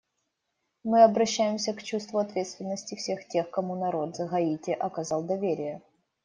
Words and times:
Мы 0.83 1.03
обращаемся 1.03 1.73
к 1.75 1.83
чувству 1.83 2.17
ответственности 2.17 2.95
всех 2.95 3.27
тех, 3.27 3.51
кому 3.51 3.75
народ 3.75 4.15
Гаити 4.17 4.71
оказал 4.71 5.21
доверие. 5.21 5.83